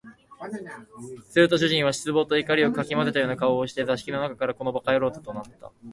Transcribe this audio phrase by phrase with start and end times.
[1.29, 5.71] すると主人は失望と怒りを掻き交ぜたような声をして、座敷の中から「この馬鹿野郎」と怒鳴った